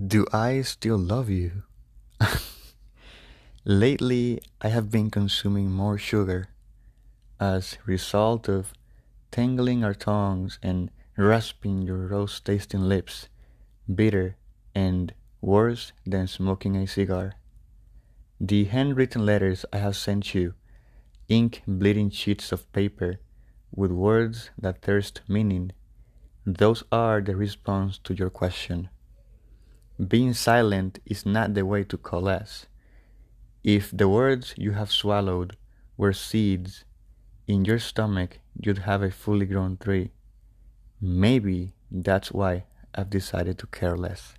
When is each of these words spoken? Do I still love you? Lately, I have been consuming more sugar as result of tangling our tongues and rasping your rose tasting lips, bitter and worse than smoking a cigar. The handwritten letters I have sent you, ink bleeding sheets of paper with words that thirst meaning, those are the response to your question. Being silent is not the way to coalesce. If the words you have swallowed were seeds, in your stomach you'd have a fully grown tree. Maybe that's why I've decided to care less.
Do 0.00 0.24
I 0.32 0.62
still 0.62 0.96
love 0.96 1.28
you? 1.28 1.64
Lately, 3.66 4.40
I 4.62 4.68
have 4.68 4.90
been 4.90 5.10
consuming 5.10 5.70
more 5.70 5.98
sugar 5.98 6.48
as 7.38 7.76
result 7.84 8.48
of 8.48 8.72
tangling 9.30 9.84
our 9.84 9.92
tongues 9.92 10.58
and 10.62 10.90
rasping 11.18 11.82
your 11.82 12.06
rose 12.06 12.40
tasting 12.40 12.80
lips, 12.80 13.28
bitter 13.94 14.36
and 14.74 15.12
worse 15.42 15.92
than 16.06 16.26
smoking 16.28 16.76
a 16.76 16.86
cigar. 16.86 17.34
The 18.40 18.64
handwritten 18.64 19.26
letters 19.26 19.66
I 19.70 19.78
have 19.78 19.96
sent 19.96 20.34
you, 20.34 20.54
ink 21.28 21.62
bleeding 21.66 22.08
sheets 22.08 22.52
of 22.52 22.72
paper 22.72 23.20
with 23.74 23.90
words 23.90 24.48
that 24.56 24.80
thirst 24.80 25.20
meaning, 25.28 25.72
those 26.46 26.84
are 26.90 27.20
the 27.20 27.36
response 27.36 27.98
to 28.04 28.14
your 28.14 28.30
question. 28.30 28.88
Being 30.08 30.32
silent 30.32 30.98
is 31.04 31.26
not 31.26 31.52
the 31.52 31.66
way 31.66 31.84
to 31.84 31.98
coalesce. 31.98 32.66
If 33.62 33.90
the 33.90 34.08
words 34.08 34.54
you 34.56 34.72
have 34.72 34.90
swallowed 34.90 35.58
were 35.98 36.14
seeds, 36.14 36.84
in 37.46 37.66
your 37.66 37.78
stomach 37.78 38.38
you'd 38.58 38.78
have 38.78 39.02
a 39.02 39.10
fully 39.10 39.44
grown 39.44 39.76
tree. 39.76 40.12
Maybe 41.02 41.74
that's 41.90 42.32
why 42.32 42.64
I've 42.94 43.10
decided 43.10 43.58
to 43.58 43.66
care 43.66 43.96
less. 43.96 44.34